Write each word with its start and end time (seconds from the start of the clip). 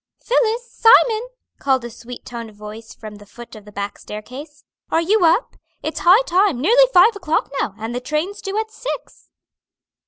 "Phillis! 0.19 0.67
Simon!" 0.71 1.27
called 1.59 1.85
a 1.85 1.91
sweet 1.91 2.25
toned 2.25 2.55
voice 2.55 2.91
from 2.95 3.17
the 3.17 3.25
foot 3.27 3.55
of 3.55 3.65
the 3.65 3.71
back 3.71 3.99
staircase; 3.99 4.63
"are 4.89 4.99
you 4.99 5.23
up? 5.25 5.57
It's 5.83 5.99
high 5.99 6.23
time; 6.23 6.59
nearly 6.59 6.87
five 6.91 7.15
o'clock 7.15 7.51
now, 7.61 7.75
and 7.77 7.93
the 7.93 7.99
train's 8.01 8.41
due 8.41 8.57
at 8.57 8.71
six." 8.71 9.29